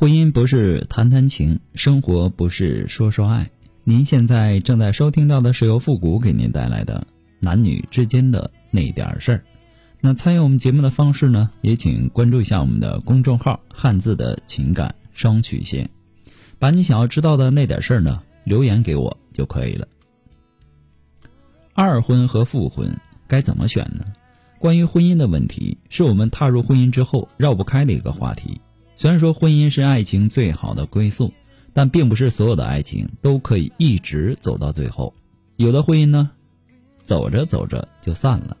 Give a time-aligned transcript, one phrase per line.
[0.00, 3.50] 婚姻不是谈谈情，生活不是说说爱。
[3.82, 7.04] 您现在正在收听到的是由复古给您带来的
[7.40, 9.44] 男女之间的那点事儿。
[10.00, 15.90] 那参与我们节目的方式呢，也请关注一下我们的公众号“汉字的情感双曲线”，
[16.60, 19.88] 把你想要知道的那点事儿呢留言给我就可以了。
[21.74, 24.04] 二婚和复婚该怎么选呢？
[24.60, 28.60] 关于婚姻的问题，是我们踏入婚姻之后绕不开的一个话题。
[28.98, 31.32] 虽然说婚姻是爱情最好的归宿，
[31.72, 35.14] 但并不是所有的爱情都可以一直走到最后。
[35.54, 36.30] 有的婚姻呢，
[37.04, 38.56] 走着走着就散了，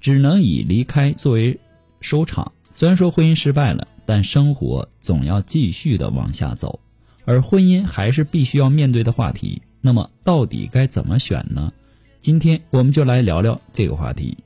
[0.00, 1.60] 只能以离开作为
[2.00, 2.50] 收场。
[2.74, 6.80] 虽然说婚姻失败了，但生活总要继续的往下走，
[7.24, 9.62] 而婚姻还是必须要面对的话题。
[9.80, 11.72] 那么，到底该怎么选呢？
[12.18, 14.38] 今天我们就来聊聊这个话题。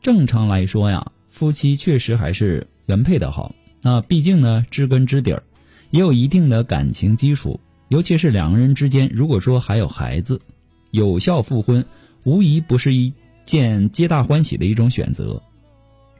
[0.00, 3.54] 正常来说呀，夫妻确实还是原配的好。
[3.80, 5.42] 那毕竟呢，知根知底儿，
[5.90, 7.60] 也有一定的感情基础。
[7.88, 10.40] 尤其是两个人之间，如果说还有孩子，
[10.90, 11.84] 有效复婚，
[12.24, 13.12] 无疑不是一
[13.44, 15.40] 件皆大欢喜的一种选择。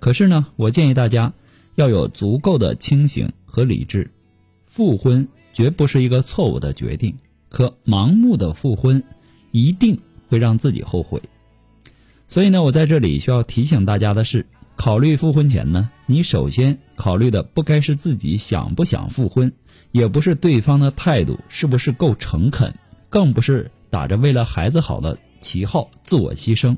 [0.01, 1.33] 可是呢，我建议大家
[1.75, 4.11] 要有足够的清醒和理智。
[4.65, 7.15] 复婚绝不是一个错误的决定，
[7.49, 9.03] 可盲目的复婚，
[9.51, 9.99] 一定
[10.29, 11.21] 会让自己后悔。
[12.29, 14.47] 所以呢，我在这里需要提醒大家的是。
[14.79, 19.53] 考虑复婚前呢，你首先考虑的不该是自己想不想复婚，
[19.91, 22.73] 也不是对方的态度是不是够诚恳，
[23.11, 26.77] 更不是打着为了孩子好的旗号自我牺牲，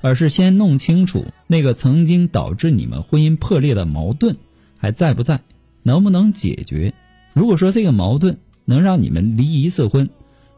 [0.00, 4.38] 而是先弄清楚那个曾经导致你们婚姻破裂的矛盾
[4.78, 5.42] 还在不在，
[5.82, 6.94] 能不能解决。
[7.34, 10.08] 如果说这个矛盾能让你们离一次婚，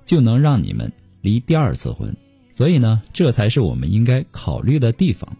[0.04, 2.16] 就能让你们离第二次婚。
[2.52, 5.36] 所以呢，这才是我们应该考虑的地方。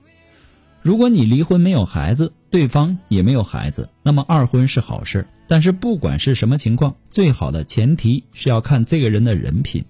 [0.87, 5.27] 如果你离婚没有孩子，对方也没有孩子，那么二婚是好事。
[5.49, 9.85] 但是不管是什么情况，最好的前提是要看这个人的人品，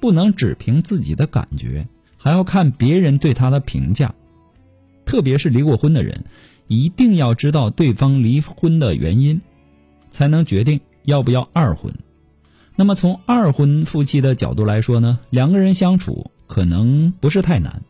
[0.00, 1.86] 不能只凭自己的感觉，
[2.16, 4.16] 还要看别人对他的评价。
[5.06, 6.24] 特别是离过婚的人，
[6.66, 9.42] 一定要知道对方离婚的原因，
[10.10, 11.94] 才能决定要不要二婚。
[12.74, 17.84] 那么从二婚夫妻的角度来说呢，两个人相处可能不是太难。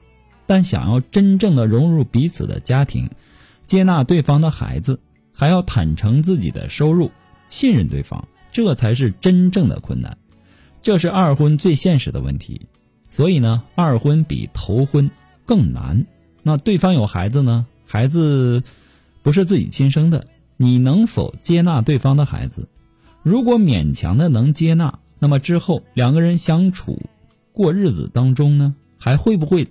[0.46, 3.08] 但想要真正的融入彼此的家庭，
[3.66, 5.00] 接纳对方的孩子，
[5.32, 7.10] 还要坦诚自己的收入，
[7.48, 10.16] 信任对方，这才是真正的困难。
[10.82, 12.62] 这是二婚最现实的问题。
[13.08, 15.10] 所以呢，二婚比头婚
[15.46, 16.06] 更难。
[16.42, 17.66] 那对方有孩子呢？
[17.86, 18.62] 孩子
[19.22, 20.26] 不是自己亲生的，
[20.56, 22.68] 你能否接纳对方的孩子？
[23.22, 26.98] 如果勉强的能接纳，那么之后两个人相处
[27.52, 29.68] 过日子当中呢，还会不会？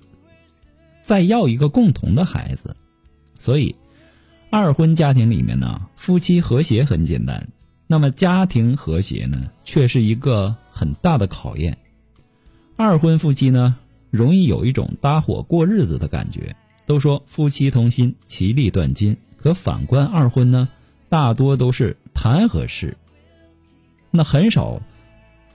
[1.02, 2.76] 再要一个共同的孩子，
[3.36, 3.76] 所以
[4.50, 7.50] 二婚家庭里面呢，夫妻和谐很简单，
[7.88, 11.78] 那么家庭和谐呢，却是一个很大的考验。
[12.76, 13.76] 二婚夫妻呢，
[14.10, 19.18] 容易有一种搭伙过日子的感觉，都说夫妻同心，其利断金。
[19.38, 20.70] 可反观二婚呢，
[21.10, 22.96] 大多都是谈合适，
[24.12, 24.82] 那很少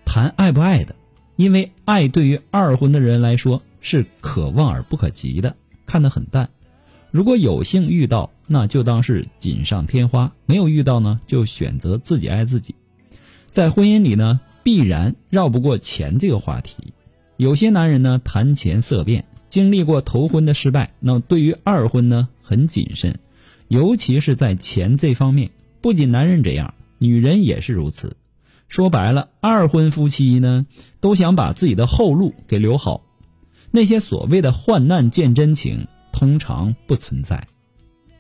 [0.05, 0.97] 谈爱不爱的，
[1.37, 3.63] 因为爱对于二婚的人来说。
[3.89, 5.55] 是可望而不可及的，
[5.87, 6.51] 看得很淡。
[7.13, 12.75] 如果有幸遇到，那就当是锦上添花；没有遇到呢，就选择自己爱自己。
[13.49, 16.95] 在婚姻里呢，必然绕不过钱这个话题。
[17.37, 23.21] 有些男人呢，谈钱色变，经历过头婚的失败，那对于二婚呢，很谨慎，
[23.69, 25.53] 尤其是在钱这方面。
[25.81, 28.17] 不仅男人这样，女人也是如此。
[28.67, 30.67] 说白了，二婚夫妻呢，
[30.99, 33.06] 都想把自己的后路给留好。
[33.77, 37.47] 那些所谓的患难见真情，通常不存在，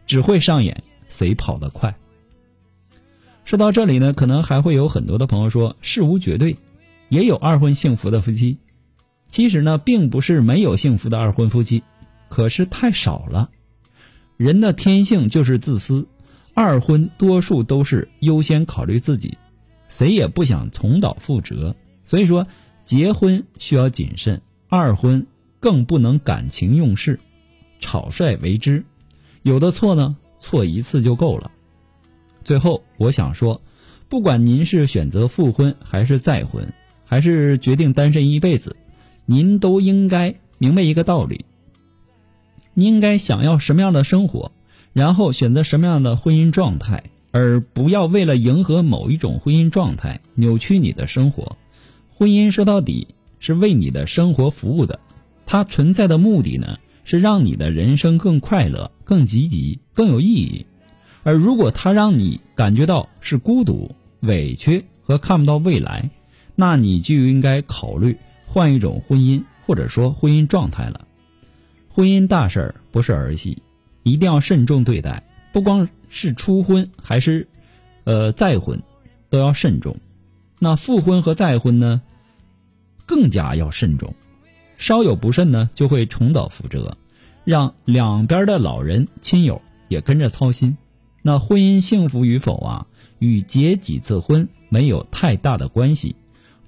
[0.04, 1.96] 只会上演谁跑得快。
[3.46, 6.58] 说到这里呢，可能还会有很多的朋友说，事无绝对，
[7.08, 8.58] 也有二婚幸福的夫妻。
[9.30, 11.82] 其实呢，并不是没有幸福的二婚夫妻，
[12.28, 13.48] 可是太少了。
[14.36, 16.06] 人的天性就是自私，
[16.52, 19.38] 二婚多数都是优先考虑自己，
[19.86, 21.74] 谁也不想重蹈覆辙。
[22.04, 22.46] 所以说，
[22.82, 25.26] 结婚需要谨慎，二婚。
[25.66, 27.18] 更不能感情用事，
[27.80, 28.84] 草率为之。
[29.42, 31.50] 有的错呢，错一次就够了。
[32.44, 33.60] 最后，我想说，
[34.08, 36.72] 不管您是选择复婚还是再婚，
[37.04, 38.76] 还是决定单身一辈子，
[39.24, 41.44] 您都应该明白一个道理：
[42.72, 44.52] 你应该想要什么样的生活，
[44.92, 47.02] 然后选择什么样的婚姻状态，
[47.32, 51.56] 而不要为了迎合某一种婚姻状态扭曲你的生活。
[52.14, 53.08] 婚姻说到底
[53.40, 55.00] 是为你的生活服务的。
[55.46, 60.66] 它存在的目的呢，是让你的人生更快乐、更积极、更有意义，
[61.22, 66.10] 而如果他让你感觉到是孤独、委屈和看不到未来，
[66.56, 71.06] 那你就应该考虑换一种婚姻，或者说婚姻状态了。
[71.88, 73.62] 婚姻大事儿不是儿戏，
[74.02, 75.22] 一定要慎重对待。
[75.52, 77.48] 不光是初婚，还是
[78.04, 78.82] 呃再婚，
[79.30, 79.96] 都要慎重。
[80.58, 82.02] 那复婚和再婚呢，
[83.06, 84.14] 更加要慎重。
[84.76, 86.96] 稍有不慎呢，就会重蹈覆辙，
[87.44, 90.76] 让两边的老人亲友也跟着操心。
[91.22, 92.86] 那婚姻幸福与否啊，
[93.18, 96.14] 与结几次婚没有太大的关系，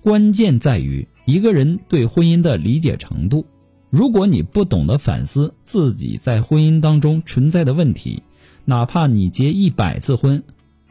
[0.02, 3.46] 关键在于一个人对婚姻的理解程度。
[3.90, 8.22] 如果你不懂得反思自己在婚姻当中存在的问题，
[8.64, 10.42] 哪怕你结一百次婚，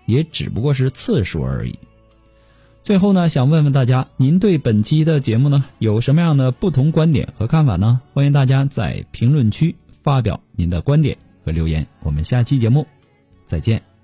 [0.06, 1.78] 也只不过是次数而已。
[2.88, 8.00] 最后呢，想问问大家，您对本期的节目呢有什么样的不同观点和看法呢？
[8.14, 11.86] 欢迎大家在评论区发表您的观点和留言。
[12.02, 12.88] 我们下期节目
[13.44, 13.97] 再见。